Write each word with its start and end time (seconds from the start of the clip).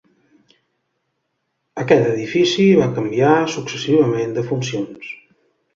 Aquest 1.83 2.09
edifici 2.15 2.67
va 2.81 2.89
canviar 2.99 3.37
successivament 3.59 4.37
de 4.41 4.51
funcions. 4.51 5.17